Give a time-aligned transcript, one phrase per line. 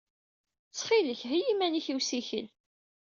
[0.69, 2.47] Ttxil-k heyyi iman-ik i usikel.